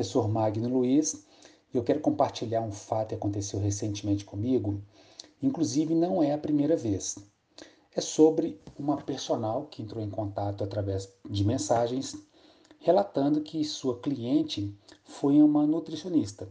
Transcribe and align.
professor 0.00 0.26
Magno 0.26 0.66
Luiz 0.66 1.26
e 1.74 1.76
eu 1.76 1.84
quero 1.84 2.00
compartilhar 2.00 2.62
um 2.62 2.72
fato 2.72 3.08
que 3.08 3.14
aconteceu 3.14 3.60
recentemente 3.60 4.24
comigo. 4.24 4.82
Inclusive, 5.42 5.94
não 5.94 6.22
é 6.22 6.32
a 6.32 6.38
primeira 6.38 6.74
vez. 6.74 7.18
É 7.94 8.00
sobre 8.00 8.58
uma 8.78 8.96
personal 8.96 9.66
que 9.66 9.82
entrou 9.82 10.02
em 10.02 10.08
contato 10.08 10.64
através 10.64 11.12
de 11.28 11.44
mensagens 11.44 12.16
relatando 12.78 13.42
que 13.42 13.62
sua 13.62 14.00
cliente 14.00 14.74
foi 15.04 15.42
uma 15.42 15.66
nutricionista. 15.66 16.48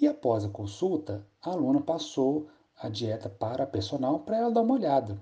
E 0.00 0.08
após 0.08 0.42
a 0.42 0.48
consulta, 0.48 1.26
a 1.42 1.50
aluna 1.50 1.82
passou 1.82 2.48
a 2.74 2.88
dieta 2.88 3.28
para 3.28 3.64
a 3.64 3.66
personal 3.66 4.20
para 4.20 4.38
ela 4.38 4.50
dar 4.50 4.62
uma 4.62 4.76
olhada, 4.76 5.20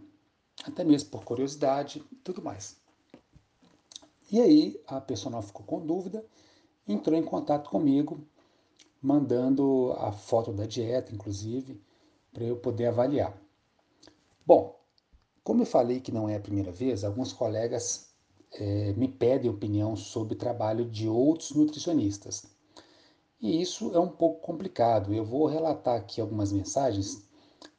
até 0.65 0.85
mesmo 0.85 1.11
por 1.11 1.25
curiosidade 1.25 2.01
e 2.13 2.15
tudo 2.15 2.41
mais. 2.41 2.77
E 4.31 4.41
aí 4.41 4.81
a 4.87 5.01
personal 5.01 5.43
ficou 5.43 5.67
com 5.67 5.85
dúvida, 5.85 6.25
entrou 6.89 7.17
em 7.17 7.23
contato 7.23 7.71
comigo, 7.71 8.27
mandando 9.01 9.93
a 9.99 10.11
foto 10.11 10.53
da 10.53 10.67
dieta, 10.67 11.15
inclusive, 11.15 11.81
para 12.33 12.45
eu 12.45 12.57
poder 12.57 12.87
avaliar. 12.87 13.37
Bom, 14.47 14.79
como 15.45 15.63
eu 15.63 15.67
falei 15.67 16.01
que 16.01 16.11
não 16.11 16.29
é 16.29 16.37
a 16.37 16.41
primeira 16.41 16.73
vez, 16.73 17.05
alguns 17.05 17.33
colegas 17.33 18.09
é, 18.53 18.93
me 18.95 19.09
pedem 19.09 19.51
opinião 19.51 19.95
sobre 19.95 20.35
o 20.35 20.39
trabalho 20.39 20.85
de 20.85 21.09
outros 21.09 21.53
nutricionistas. 21.53 22.45
E 23.41 23.61
isso 23.61 23.95
é 23.95 24.01
um 24.01 24.09
pouco 24.09 24.41
complicado. 24.41 25.15
Eu 25.15 25.25
vou 25.25 25.47
relatar 25.47 25.97
aqui 25.97 26.21
algumas 26.21 26.51
mensagens 26.53 27.29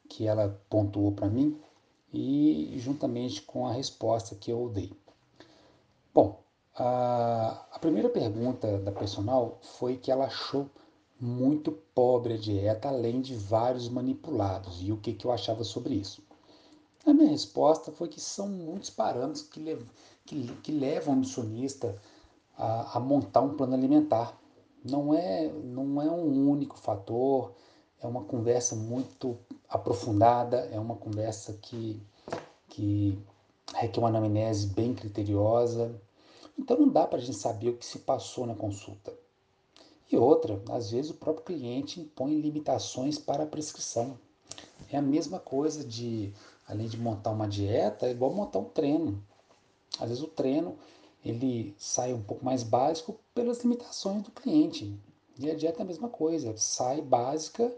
que 0.08 0.26
ela 0.26 0.62
pontuou 0.70 1.12
para 1.12 1.30
mim 1.30 1.60
e 2.14 2.74
juntamente 2.78 3.42
com 3.42 3.68
a 3.68 3.74
resposta 3.74 4.36
que 4.36 4.52
eu 4.52 4.70
dei. 4.70 4.92
Bom, 6.14 6.44
a, 6.80 7.66
a 7.74 7.80
primeira 7.80 8.10
pergunta 8.10 8.80
da 8.80 8.92
personal 8.92 9.60
foi 9.62 9.98
que 9.98 10.12
ela 10.12 10.26
achou 10.26 10.70
muito 11.20 11.74
pobre 11.94 12.36
a 12.36 12.38
dieta, 12.38 12.88
além 12.88 13.20
de 13.20 13.36
vários 13.36 13.90
manipulados, 13.90 14.82
e 14.82 14.92
o 14.92 14.98
que, 14.98 15.14
que 15.14 15.26
eu 15.26 15.32
achava 15.32 15.66
sobre 15.66 15.96
isso. 15.96 16.24
A 17.06 17.14
minha 17.14 17.30
resposta 17.30 17.92
foi 17.92 18.08
que 18.08 18.22
são 18.22 18.48
muitos 18.48 18.90
parâmetros 18.90 19.42
que, 19.44 19.78
que, 20.26 20.48
que 20.64 20.72
levam 20.72 21.14
o 21.14 21.18
nutricionista 21.18 21.98
a, 22.58 22.98
a, 22.98 23.00
montar 23.00 23.42
um 23.42 23.56
plano 23.56 23.74
alimentar. 23.74 24.38
Não 24.84 25.14
é, 25.14 25.50
não 25.50 26.02
é 26.02 26.10
um 26.10 26.50
único 26.50 26.78
fator, 26.78 27.52
é 28.02 28.08
uma 28.08 28.24
conversa 28.24 28.76
muito 28.76 29.38
aprofundada, 29.68 30.70
é 30.72 30.80
uma 30.80 30.96
conversa 30.96 31.54
que, 31.62 32.02
que 32.70 33.20
requer 33.76 34.00
uma 34.00 34.08
anamnese 34.08 34.68
bem 34.68 34.94
criteriosa. 34.94 36.00
Então 36.60 36.78
não 36.78 36.90
dá 36.90 37.08
para 37.08 37.18
a 37.18 37.22
gente 37.22 37.38
saber 37.38 37.70
o 37.70 37.78
que 37.78 37.86
se 37.86 38.00
passou 38.00 38.46
na 38.46 38.54
consulta. 38.54 39.18
E 40.12 40.18
outra, 40.18 40.62
às 40.72 40.92
vezes 40.92 41.10
o 41.10 41.14
próprio 41.14 41.46
cliente 41.46 42.02
impõe 42.02 42.38
limitações 42.42 43.18
para 43.18 43.44
a 43.44 43.48
prescrição. 43.48 44.20
É 44.92 44.98
a 44.98 45.02
mesma 45.02 45.40
coisa 45.40 45.86
de, 45.86 46.34
além 46.68 46.90
de 46.90 47.00
montar 47.00 47.32
uma 47.32 47.48
dieta, 47.48 48.08
é 48.08 48.12
igual 48.12 48.34
montar 48.34 48.60
um 48.60 48.66
treino. 48.66 49.24
Às 49.98 50.10
vezes 50.10 50.22
o 50.22 50.28
treino 50.28 50.78
ele 51.24 51.74
sai 51.78 52.14
um 52.14 52.22
pouco 52.22 52.44
mais 52.44 52.62
básico 52.62 53.18
pelas 53.34 53.62
limitações 53.62 54.24
do 54.24 54.32
cliente. 54.32 55.00
E 55.38 55.50
a 55.50 55.56
dieta 55.56 55.80
é 55.80 55.84
a 55.84 55.88
mesma 55.88 56.10
coisa, 56.10 56.58
sai 56.58 57.02
básica 57.02 57.74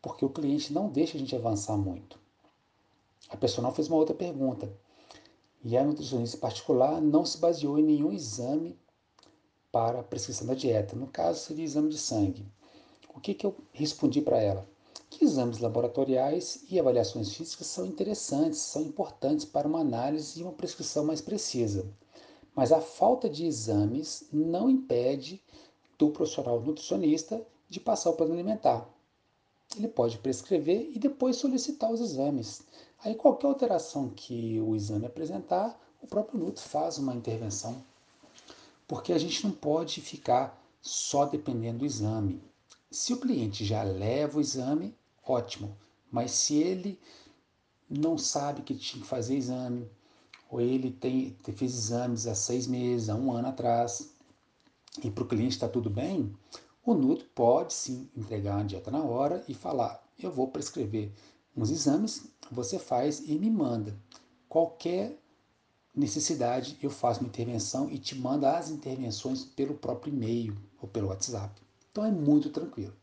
porque 0.00 0.24
o 0.24 0.30
cliente 0.30 0.72
não 0.72 0.88
deixa 0.88 1.16
a 1.16 1.20
gente 1.20 1.34
avançar 1.34 1.76
muito. 1.76 2.20
A 3.28 3.36
personal 3.36 3.74
fez 3.74 3.88
uma 3.88 3.96
outra 3.96 4.14
pergunta. 4.14 4.72
E 5.64 5.76
a 5.76 5.84
nutricionista 5.84 6.36
particular 6.38 7.00
não 7.00 7.24
se 7.24 7.38
baseou 7.38 7.78
em 7.78 7.84
nenhum 7.84 8.12
exame 8.12 8.78
para 9.70 10.02
prescrição 10.02 10.46
da 10.46 10.54
dieta. 10.54 10.96
No 10.96 11.06
caso, 11.06 11.40
seria 11.40 11.64
exame 11.64 11.88
de 11.88 11.98
sangue. 11.98 12.44
O 13.14 13.20
que, 13.20 13.32
que 13.32 13.46
eu 13.46 13.54
respondi 13.72 14.20
para 14.20 14.40
ela? 14.40 14.68
Que 15.08 15.24
exames 15.24 15.58
laboratoriais 15.58 16.64
e 16.68 16.80
avaliações 16.80 17.32
físicas 17.32 17.66
são 17.68 17.86
interessantes, 17.86 18.58
são 18.58 18.82
importantes 18.82 19.44
para 19.44 19.68
uma 19.68 19.80
análise 19.80 20.40
e 20.40 20.42
uma 20.42 20.52
prescrição 20.52 21.04
mais 21.04 21.20
precisa. 21.20 21.86
Mas 22.54 22.72
a 22.72 22.80
falta 22.80 23.28
de 23.28 23.46
exames 23.46 24.26
não 24.32 24.68
impede 24.68 25.40
do 25.98 26.10
profissional 26.10 26.60
nutricionista 26.60 27.46
de 27.68 27.78
passar 27.78 28.10
o 28.10 28.14
plano 28.14 28.32
alimentar 28.32 28.92
ele 29.78 29.88
pode 29.88 30.18
prescrever 30.18 30.90
e 30.94 30.98
depois 30.98 31.36
solicitar 31.36 31.90
os 31.90 32.00
exames. 32.00 32.62
Aí 33.04 33.16
qualquer 33.16 33.48
alteração 33.48 34.08
que 34.10 34.60
o 34.60 34.76
exame 34.76 35.06
apresentar, 35.06 35.78
o 36.00 36.06
próprio 36.06 36.38
NUT 36.38 36.60
faz 36.60 36.98
uma 36.98 37.14
intervenção. 37.14 37.82
Porque 38.86 39.12
a 39.12 39.18
gente 39.18 39.44
não 39.44 39.52
pode 39.52 40.00
ficar 40.00 40.62
só 40.80 41.26
dependendo 41.26 41.78
do 41.78 41.86
exame. 41.86 42.40
Se 42.90 43.12
o 43.12 43.18
cliente 43.18 43.64
já 43.64 43.82
leva 43.82 44.38
o 44.38 44.40
exame, 44.40 44.94
ótimo. 45.26 45.76
Mas 46.10 46.30
se 46.32 46.56
ele 46.56 46.98
não 47.88 48.16
sabe 48.16 48.62
que 48.62 48.74
tinha 48.74 49.02
que 49.02 49.08
fazer 49.08 49.36
exame, 49.36 49.90
ou 50.48 50.60
ele 50.60 50.90
tem, 50.90 51.36
fez 51.56 51.74
exames 51.74 52.26
há 52.26 52.34
seis 52.34 52.66
meses, 52.66 53.08
há 53.08 53.14
um 53.16 53.32
ano 53.32 53.48
atrás, 53.48 54.12
e 55.02 55.10
para 55.10 55.24
o 55.24 55.26
cliente 55.26 55.54
está 55.54 55.68
tudo 55.68 55.88
bem, 55.88 56.32
o 56.84 56.94
Nutri 56.94 57.26
pode 57.34 57.72
sim 57.72 58.08
entregar 58.16 58.56
uma 58.56 58.64
dieta 58.64 58.90
na 58.90 59.02
hora 59.02 59.42
e 59.48 59.54
falar: 59.54 60.04
eu 60.18 60.30
vou 60.30 60.48
prescrever 60.48 61.10
uns 61.56 61.70
exames, 61.70 62.26
você 62.50 62.78
faz 62.78 63.20
e 63.20 63.38
me 63.38 63.50
manda. 63.50 63.96
Qualquer 64.48 65.18
necessidade, 65.94 66.78
eu 66.82 66.90
faço 66.90 67.20
uma 67.20 67.28
intervenção 67.28 67.88
e 67.90 67.98
te 67.98 68.14
manda 68.14 68.56
as 68.56 68.70
intervenções 68.70 69.44
pelo 69.44 69.74
próprio 69.74 70.12
e-mail 70.12 70.56
ou 70.80 70.88
pelo 70.88 71.08
WhatsApp. 71.08 71.60
Então 71.90 72.04
é 72.04 72.10
muito 72.10 72.50
tranquilo. 72.50 72.94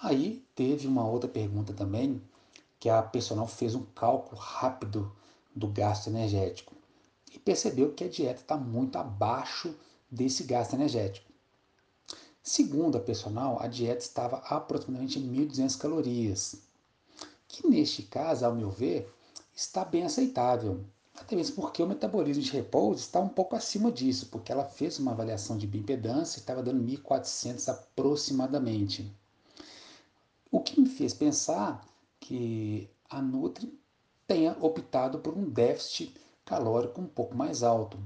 Aí 0.00 0.44
teve 0.54 0.86
uma 0.86 1.06
outra 1.06 1.28
pergunta 1.28 1.72
também, 1.74 2.22
que 2.80 2.88
a 2.88 3.02
personal 3.02 3.46
fez 3.46 3.74
um 3.74 3.84
cálculo 3.94 4.40
rápido 4.40 5.12
do 5.54 5.66
gasto 5.66 6.06
energético 6.06 6.74
e 7.34 7.38
percebeu 7.38 7.92
que 7.92 8.04
a 8.04 8.08
dieta 8.08 8.40
está 8.40 8.56
muito 8.56 8.96
abaixo 8.96 9.74
desse 10.10 10.44
gasto 10.44 10.74
energético. 10.74 11.30
Segundo 12.42 12.96
a 12.96 13.00
personal, 13.00 13.60
a 13.60 13.66
dieta 13.66 14.00
estava 14.00 14.36
aproximadamente 14.38 15.20
1.200 15.20 15.76
calorias, 15.76 16.67
que 17.48 17.66
neste 17.66 18.02
caso, 18.02 18.44
ao 18.44 18.54
meu 18.54 18.70
ver, 18.70 19.12
está 19.54 19.84
bem 19.84 20.04
aceitável. 20.04 20.84
Até 21.16 21.34
mesmo 21.34 21.56
porque 21.56 21.82
o 21.82 21.86
metabolismo 21.86 22.42
de 22.42 22.52
repouso 22.52 23.00
está 23.00 23.18
um 23.18 23.28
pouco 23.28 23.56
acima 23.56 23.90
disso, 23.90 24.28
porque 24.30 24.52
ela 24.52 24.64
fez 24.64 24.98
uma 24.98 25.10
avaliação 25.10 25.56
de 25.56 25.66
bioimpedância 25.66 26.38
e 26.38 26.40
estava 26.40 26.62
dando 26.62 26.84
1.400 26.84 27.68
aproximadamente. 27.68 29.12
O 30.50 30.60
que 30.60 30.80
me 30.80 30.88
fez 30.88 31.12
pensar 31.12 31.84
que 32.20 32.88
a 33.10 33.20
Nutri 33.20 33.76
tenha 34.26 34.56
optado 34.60 35.18
por 35.18 35.36
um 35.36 35.50
déficit 35.50 36.14
calórico 36.44 37.00
um 37.00 37.06
pouco 37.06 37.34
mais 37.34 37.62
alto, 37.64 37.98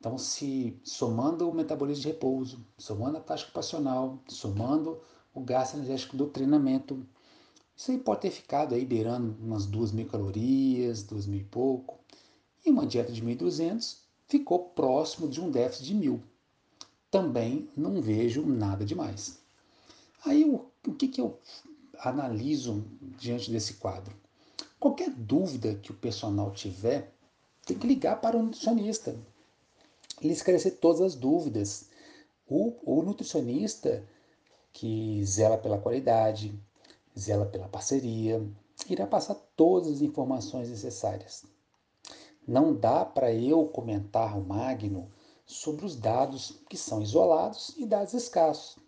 então, 0.00 0.16
se 0.16 0.80
somando 0.84 1.48
o 1.48 1.54
metabolismo 1.54 2.02
de 2.02 2.08
repouso, 2.08 2.64
somando 2.76 3.18
a 3.18 3.20
taxa 3.20 3.44
ocupacional, 3.44 4.22
somando 4.28 5.00
o 5.34 5.40
gasto 5.40 5.74
energético 5.74 6.16
do 6.16 6.28
treinamento, 6.28 7.04
isso 7.78 7.92
aí 7.92 7.98
pode 7.98 8.22
ter 8.22 8.30
ficado 8.30 8.74
aí 8.74 8.84
beirando 8.84 9.36
umas 9.40 9.64
duas 9.64 9.92
mil 9.92 10.08
calorias, 10.08 11.04
duas 11.04 11.26
mil 11.26 11.40
e 11.40 11.44
pouco. 11.44 12.00
E 12.66 12.70
uma 12.70 12.84
dieta 12.84 13.12
de 13.12 13.22
1.200 13.22 13.98
ficou 14.26 14.70
próximo 14.70 15.28
de 15.28 15.40
um 15.40 15.48
déficit 15.48 15.86
de 15.86 15.94
mil. 15.94 16.20
Também 17.08 17.70
não 17.76 18.02
vejo 18.02 18.44
nada 18.44 18.84
demais. 18.84 19.38
Aí 20.26 20.44
o, 20.44 20.66
o 20.86 20.92
que, 20.92 21.06
que 21.06 21.20
eu 21.20 21.38
analiso 22.00 22.84
diante 23.16 23.50
desse 23.50 23.74
quadro? 23.74 24.12
Qualquer 24.80 25.10
dúvida 25.10 25.76
que 25.76 25.92
o 25.92 25.96
personal 25.96 26.50
tiver, 26.50 27.14
tem 27.64 27.78
que 27.78 27.86
ligar 27.86 28.20
para 28.20 28.36
o 28.36 28.42
nutricionista 28.42 29.16
ele 30.20 30.32
esclarecer 30.32 30.76
todas 30.76 31.00
as 31.00 31.14
dúvidas. 31.14 31.86
O, 32.46 32.74
o 32.84 33.02
nutricionista 33.02 34.04
que 34.72 35.24
zela 35.24 35.58
pela 35.58 35.78
qualidade, 35.78 36.58
zela 37.18 37.46
pela 37.46 37.68
parceria, 37.68 38.44
irá 38.88 39.06
passar 39.06 39.34
todas 39.56 39.88
as 39.92 40.00
informações 40.00 40.70
necessárias. 40.70 41.44
Não 42.46 42.74
dá 42.74 43.04
para 43.04 43.32
eu 43.32 43.66
comentar 43.66 44.38
o 44.38 44.44
Magno 44.44 45.10
sobre 45.44 45.84
os 45.84 45.96
dados 45.96 46.60
que 46.68 46.76
são 46.76 47.02
isolados 47.02 47.74
e 47.76 47.84
dados 47.84 48.14
escassos. 48.14 48.78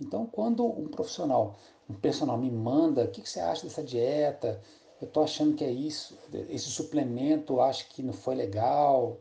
Então, 0.00 0.26
quando 0.26 0.66
um 0.66 0.88
profissional, 0.88 1.56
um 1.88 1.94
personal 1.94 2.36
me 2.36 2.50
manda, 2.50 3.04
o 3.04 3.10
que, 3.10 3.22
que 3.22 3.28
você 3.28 3.40
acha 3.40 3.64
dessa 3.64 3.82
dieta? 3.82 4.60
Eu 5.00 5.06
estou 5.06 5.22
achando 5.22 5.54
que 5.54 5.64
é 5.64 5.70
isso, 5.70 6.18
esse 6.48 6.70
suplemento 6.70 7.60
acho 7.60 7.88
que 7.90 8.02
não 8.02 8.12
foi 8.12 8.34
legal, 8.34 9.20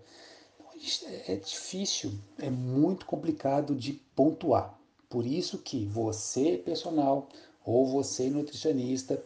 é 1.27 1.35
difícil, 1.35 2.13
é 2.37 2.49
muito 2.49 3.05
complicado 3.05 3.75
de 3.75 3.93
pontuar. 4.15 4.77
Por 5.09 5.25
isso 5.25 5.59
que 5.59 5.85
você, 5.85 6.57
personal, 6.57 7.29
ou 7.65 7.85
você, 7.85 8.29
nutricionista, 8.29 9.23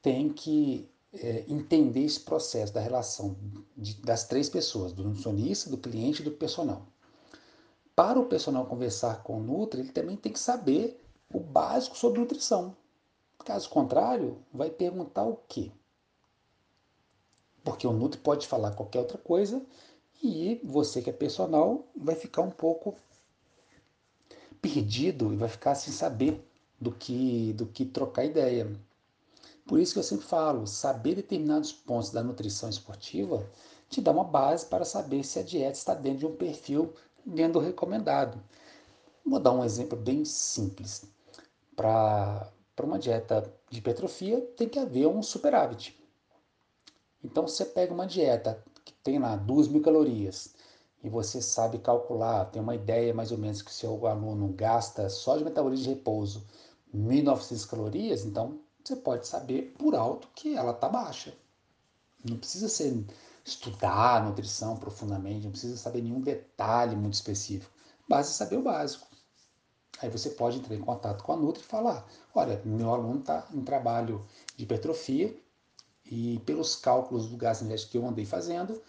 tem 0.00 0.32
que 0.32 0.88
é, 1.12 1.44
entender 1.48 2.04
esse 2.04 2.20
processo 2.20 2.72
da 2.72 2.80
relação 2.80 3.36
de, 3.76 3.94
das 4.02 4.24
três 4.24 4.48
pessoas, 4.48 4.92
do 4.92 5.04
nutricionista, 5.04 5.70
do 5.70 5.78
cliente 5.78 6.22
e 6.22 6.24
do 6.24 6.32
personal. 6.32 6.86
para 7.94 8.18
o 8.18 8.26
personal 8.26 8.66
conversar 8.66 9.22
com 9.22 9.38
o 9.38 9.42
Nutri, 9.42 9.80
ele 9.80 9.92
também 9.92 10.16
tem 10.16 10.32
que 10.32 10.38
saber 10.38 11.00
o 11.32 11.38
básico 11.38 11.96
sobre 11.96 12.20
nutrição. 12.20 12.76
Caso 13.44 13.68
contrário, 13.68 14.38
vai 14.52 14.70
perguntar 14.70 15.24
o 15.24 15.36
quê? 15.48 15.70
Porque 17.62 17.86
o 17.86 17.92
Nutri 17.92 18.20
pode 18.20 18.46
falar 18.46 18.72
qualquer 18.72 19.00
outra 19.00 19.18
coisa 19.18 19.64
e 20.22 20.60
você 20.64 21.02
que 21.02 21.10
é 21.10 21.12
personal 21.12 21.86
vai 21.94 22.14
ficar 22.14 22.42
um 22.42 22.50
pouco 22.50 22.96
perdido 24.60 25.32
e 25.32 25.36
vai 25.36 25.48
ficar 25.48 25.74
sem 25.74 25.92
saber 25.92 26.42
do 26.84 26.92
que, 26.92 27.54
do 27.54 27.66
que 27.66 27.86
trocar 27.86 28.26
ideia. 28.26 28.70
Por 29.66 29.80
isso 29.80 29.94
que 29.94 29.98
eu 29.98 30.02
sempre 30.02 30.26
falo, 30.26 30.66
saber 30.66 31.14
determinados 31.14 31.72
pontos 31.72 32.10
da 32.10 32.22
nutrição 32.22 32.68
esportiva 32.68 33.48
te 33.88 34.02
dá 34.02 34.10
uma 34.10 34.24
base 34.24 34.66
para 34.66 34.84
saber 34.84 35.24
se 35.24 35.38
a 35.38 35.42
dieta 35.42 35.78
está 35.78 35.94
dentro 35.94 36.18
de 36.18 36.26
um 36.26 36.36
perfil 36.36 36.92
dentro 37.24 37.54
do 37.54 37.58
recomendado. 37.60 38.38
Vou 39.24 39.40
dar 39.40 39.52
um 39.52 39.64
exemplo 39.64 39.96
bem 39.98 40.26
simples. 40.26 41.06
Para 41.74 42.52
uma 42.82 42.98
dieta 42.98 43.50
de 43.70 43.78
hipertrofia 43.78 44.42
tem 44.54 44.68
que 44.68 44.78
haver 44.78 45.06
um 45.06 45.22
superávit. 45.22 45.98
Então 47.22 47.48
você 47.48 47.64
pega 47.64 47.94
uma 47.94 48.06
dieta 48.06 48.62
que 48.84 48.92
tem 49.02 49.18
lá 49.18 49.34
2 49.34 49.68
mil 49.68 49.80
calorias, 49.80 50.54
e 51.02 51.08
você 51.10 51.42
sabe 51.42 51.78
calcular, 51.78 52.46
tem 52.46 52.62
uma 52.62 52.74
ideia 52.74 53.12
mais 53.12 53.30
ou 53.30 53.36
menos 53.36 53.60
que 53.60 53.70
o 53.70 53.74
seu 53.74 54.06
aluno 54.06 54.48
gasta 54.48 55.10
só 55.10 55.36
de 55.36 55.44
metabolismo 55.44 55.84
de 55.84 55.90
repouso 55.90 56.46
1.900 56.94 57.68
calorias, 57.68 58.24
então 58.24 58.60
você 58.82 58.96
pode 58.96 59.26
saber 59.26 59.74
por 59.78 59.94
alto 59.94 60.28
que 60.34 60.54
ela 60.56 60.72
está 60.72 60.88
baixa. 60.88 61.34
Não 62.24 62.36
precisa 62.38 62.68
ser 62.68 63.04
estudar 63.44 64.24
nutrição 64.24 64.76
profundamente, 64.76 65.44
não 65.44 65.50
precisa 65.50 65.76
saber 65.76 66.02
nenhum 66.02 66.20
detalhe 66.20 66.96
muito 66.96 67.14
específico. 67.14 67.72
Basta 68.08 68.32
saber 68.32 68.56
o 68.56 68.62
básico. 68.62 69.06
Aí 70.00 70.08
você 70.10 70.30
pode 70.30 70.58
entrar 70.58 70.74
em 70.74 70.80
contato 70.80 71.22
com 71.22 71.32
a 71.32 71.36
Nutri 71.36 71.62
e 71.62 71.66
falar: 71.66 72.06
olha, 72.34 72.60
meu 72.64 72.92
aluno 72.92 73.20
está 73.20 73.46
em 73.52 73.62
trabalho 73.62 74.26
de 74.56 74.64
hipertrofia 74.64 75.34
e 76.04 76.38
pelos 76.40 76.76
cálculos 76.76 77.28
do 77.28 77.36
gasto 77.36 77.62
energético 77.62 77.92
que 77.92 77.98
eu 77.98 78.06
andei 78.06 78.26
fazendo, 78.26 78.82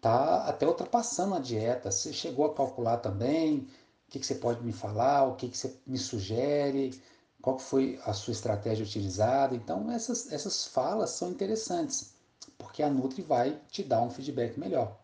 tá 0.00 0.44
até 0.46 0.66
ultrapassando 0.66 1.34
a 1.34 1.38
dieta. 1.38 1.90
Você 1.90 2.12
chegou 2.12 2.46
a 2.46 2.54
calcular 2.54 2.98
também? 2.98 3.68
O 4.08 4.10
que, 4.10 4.20
que 4.20 4.26
você 4.26 4.36
pode 4.36 4.62
me 4.62 4.72
falar? 4.72 5.24
O 5.24 5.34
que, 5.34 5.48
que 5.48 5.56
você 5.56 5.76
me 5.86 5.98
sugere? 5.98 7.00
Qual 7.44 7.58
foi 7.58 8.00
a 8.06 8.14
sua 8.14 8.32
estratégia 8.32 8.86
utilizada? 8.86 9.54
Então, 9.54 9.90
essas, 9.90 10.32
essas 10.32 10.66
falas 10.66 11.10
são 11.10 11.30
interessantes, 11.30 12.14
porque 12.56 12.82
a 12.82 12.88
Nutri 12.88 13.20
vai 13.20 13.60
te 13.70 13.82
dar 13.82 14.00
um 14.00 14.08
feedback 14.08 14.58
melhor. 14.58 14.98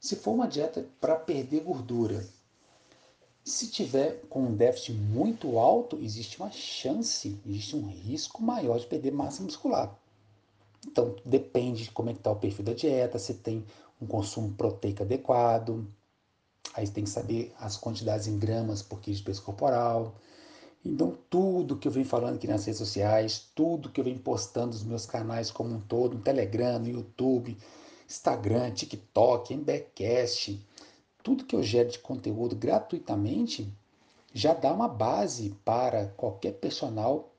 Se 0.00 0.16
for 0.16 0.30
uma 0.30 0.48
dieta 0.48 0.88
para 0.98 1.16
perder 1.16 1.60
gordura, 1.60 2.26
se 3.44 3.66
tiver 3.66 4.22
com 4.30 4.40
um 4.40 4.56
déficit 4.56 4.92
muito 4.92 5.58
alto, 5.58 5.98
existe 6.00 6.40
uma 6.40 6.50
chance, 6.50 7.38
existe 7.44 7.76
um 7.76 7.86
risco 7.86 8.42
maior 8.42 8.78
de 8.78 8.86
perder 8.86 9.12
massa 9.12 9.42
muscular. 9.42 9.94
Então, 10.86 11.14
depende 11.26 11.84
de 11.84 11.90
como 11.90 12.08
é 12.08 12.14
que 12.14 12.20
está 12.20 12.30
o 12.30 12.36
perfil 12.36 12.64
da 12.64 12.72
dieta, 12.72 13.18
se 13.18 13.34
tem 13.34 13.66
um 14.00 14.06
consumo 14.06 14.54
proteico 14.54 15.02
adequado. 15.02 15.86
Aí 16.72 16.88
tem 16.88 17.04
que 17.04 17.10
saber 17.10 17.54
as 17.60 17.76
quantidades 17.76 18.26
em 18.26 18.38
gramas 18.38 18.80
por 18.80 18.98
quilo 18.98 19.18
de 19.18 19.22
peso 19.22 19.42
corporal. 19.42 20.14
Então, 20.84 21.16
tudo 21.28 21.76
que 21.76 21.86
eu 21.86 21.92
venho 21.92 22.06
falando 22.06 22.36
aqui 22.36 22.46
nas 22.46 22.64
redes 22.64 22.78
sociais, 22.78 23.50
tudo 23.54 23.90
que 23.90 24.00
eu 24.00 24.04
venho 24.04 24.18
postando 24.18 24.68
nos 24.68 24.82
meus 24.82 25.04
canais 25.04 25.50
como 25.50 25.74
um 25.74 25.80
todo, 25.80 26.16
no 26.16 26.22
Telegram, 26.22 26.78
no 26.78 26.88
YouTube, 26.88 27.56
Instagram, 28.08 28.70
TikTok, 28.72 29.52
Embecast, 29.52 30.66
tudo 31.22 31.44
que 31.44 31.54
eu 31.54 31.62
gero 31.62 31.90
de 31.90 31.98
conteúdo 31.98 32.56
gratuitamente 32.56 33.70
já 34.32 34.54
dá 34.54 34.72
uma 34.72 34.88
base 34.88 35.54
para 35.64 36.06
qualquer 36.16 36.52
personal 36.52 37.34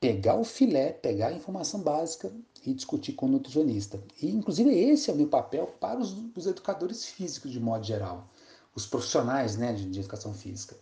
pegar 0.00 0.34
o 0.34 0.44
filé, 0.44 0.92
pegar 0.92 1.28
a 1.28 1.32
informação 1.32 1.80
básica 1.80 2.32
e 2.64 2.72
discutir 2.72 3.12
com 3.12 3.26
o 3.26 3.28
nutricionista. 3.28 4.02
E, 4.20 4.30
inclusive, 4.30 4.70
esse 4.70 5.10
é 5.10 5.12
o 5.12 5.16
meu 5.16 5.28
papel 5.28 5.66
para 5.80 5.98
os, 5.98 6.16
os 6.34 6.46
educadores 6.46 7.04
físicos, 7.04 7.50
de 7.50 7.60
modo 7.60 7.84
geral, 7.84 8.28
os 8.74 8.86
profissionais 8.86 9.56
né, 9.56 9.72
de, 9.72 9.88
de 9.88 10.00
educação 10.00 10.32
física. 10.34 10.76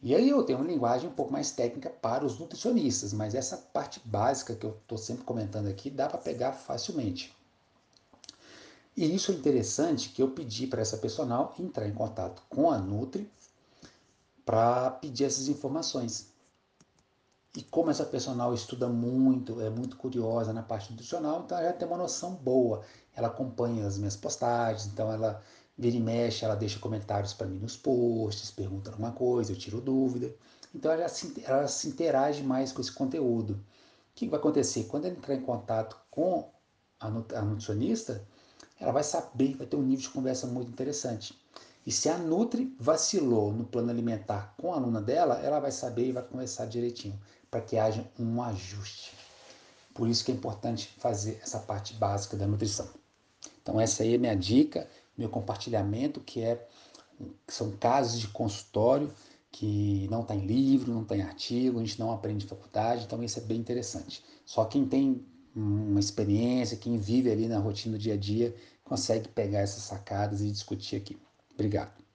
E 0.00 0.14
aí 0.14 0.28
eu 0.28 0.44
tenho 0.44 0.58
uma 0.58 0.66
linguagem 0.68 1.08
um 1.08 1.12
pouco 1.12 1.32
mais 1.32 1.50
técnica 1.50 1.90
para 1.90 2.24
os 2.24 2.38
nutricionistas, 2.38 3.12
mas 3.12 3.34
essa 3.34 3.56
parte 3.56 4.00
básica 4.04 4.54
que 4.54 4.64
eu 4.64 4.70
estou 4.70 4.96
sempre 4.96 5.24
comentando 5.24 5.66
aqui 5.66 5.90
dá 5.90 6.08
para 6.08 6.18
pegar 6.18 6.52
facilmente. 6.52 7.34
E 8.96 9.14
isso 9.14 9.32
é 9.32 9.34
interessante 9.34 10.08
que 10.10 10.22
eu 10.22 10.30
pedi 10.30 10.66
para 10.66 10.82
essa 10.82 10.96
personal 10.96 11.54
entrar 11.58 11.86
em 11.86 11.94
contato 11.94 12.42
com 12.48 12.70
a 12.70 12.78
Nutri 12.78 13.30
para 14.44 14.90
pedir 14.90 15.24
essas 15.24 15.48
informações. 15.48 16.28
E 17.56 17.62
como 17.62 17.90
essa 17.90 18.04
personal 18.04 18.54
estuda 18.54 18.88
muito, 18.88 19.60
é 19.60 19.70
muito 19.70 19.96
curiosa 19.96 20.52
na 20.52 20.62
parte 20.62 20.90
nutricional, 20.90 21.42
então 21.44 21.58
ela 21.58 21.68
já 21.68 21.72
tem 21.72 21.88
uma 21.88 21.96
noção 21.96 22.34
boa. 22.34 22.82
Ela 23.14 23.28
acompanha 23.28 23.86
as 23.86 23.98
minhas 23.98 24.16
postagens, 24.16 24.86
então 24.86 25.12
ela 25.12 25.42
vira 25.78 25.96
e 25.96 26.00
mexe, 26.00 26.44
ela 26.44 26.56
deixa 26.56 26.78
comentários 26.80 27.32
para 27.32 27.46
mim 27.46 27.58
nos 27.58 27.76
posts, 27.76 28.50
pergunta 28.50 28.90
alguma 28.90 29.12
coisa, 29.12 29.52
eu 29.52 29.56
tiro 29.56 29.80
dúvida. 29.80 30.34
Então 30.74 30.90
ela 30.90 31.08
se, 31.08 31.42
ela 31.44 31.68
se 31.68 31.88
interage 31.88 32.42
mais 32.42 32.72
com 32.72 32.80
esse 32.80 32.92
conteúdo. 32.92 33.52
O 33.52 33.58
que 34.14 34.28
vai 34.28 34.40
acontecer? 34.40 34.84
Quando 34.84 35.04
ela 35.04 35.14
entrar 35.14 35.34
em 35.34 35.42
contato 35.42 35.96
com 36.10 36.50
a 36.98 37.08
nutricionista, 37.08 38.26
ela 38.80 38.92
vai 38.92 39.04
saber, 39.04 39.56
vai 39.56 39.66
ter 39.66 39.76
um 39.76 39.82
nível 39.82 40.02
de 40.02 40.10
conversa 40.10 40.46
muito 40.46 40.70
interessante. 40.70 41.38
E 41.86 41.92
se 41.92 42.08
a 42.08 42.18
Nutri 42.18 42.74
vacilou 42.78 43.52
no 43.52 43.64
plano 43.64 43.90
alimentar 43.90 44.54
com 44.58 44.72
a 44.72 44.76
aluna 44.76 45.00
dela, 45.00 45.40
ela 45.40 45.60
vai 45.60 45.70
saber 45.72 46.08
e 46.08 46.12
vai 46.12 46.22
conversar 46.22 46.66
direitinho 46.66 47.18
para 47.50 47.60
que 47.60 47.78
haja 47.78 48.06
um 48.18 48.42
ajuste. 48.42 49.14
Por 49.94 50.08
isso 50.08 50.24
que 50.24 50.30
é 50.30 50.34
importante 50.34 50.94
fazer 50.98 51.40
essa 51.42 51.58
parte 51.60 51.94
básica 51.94 52.36
da 52.36 52.46
nutrição. 52.46 52.88
Então 53.62 53.80
essa 53.80 54.02
aí 54.02 54.14
é 54.14 54.18
minha 54.18 54.36
dica, 54.36 54.88
meu 55.18 55.28
compartilhamento, 55.28 56.20
que 56.20 56.40
é 56.40 56.66
são 57.48 57.72
casos 57.72 58.20
de 58.20 58.28
consultório 58.28 59.12
que 59.50 60.06
não 60.08 60.20
está 60.22 60.34
em 60.34 60.46
livro, 60.46 60.92
não 60.92 61.02
está 61.02 61.16
em 61.16 61.22
artigo, 61.22 61.78
a 61.78 61.84
gente 61.84 61.98
não 61.98 62.12
aprende 62.12 62.44
em 62.44 62.48
faculdade, 62.48 63.04
então 63.04 63.22
isso 63.22 63.38
é 63.38 63.42
bem 63.42 63.58
interessante. 63.58 64.22
Só 64.44 64.64
quem 64.64 64.86
tem 64.86 65.26
uma 65.54 65.98
experiência, 65.98 66.76
quem 66.76 66.98
vive 66.98 67.30
ali 67.30 67.48
na 67.48 67.58
rotina 67.58 67.96
do 67.96 68.00
dia 68.00 68.14
a 68.14 68.16
dia, 68.16 68.54
consegue 68.84 69.28
pegar 69.28 69.60
essas 69.60 69.82
sacadas 69.82 70.40
e 70.40 70.50
discutir 70.50 70.96
aqui. 70.96 71.18
Obrigado. 71.52 72.07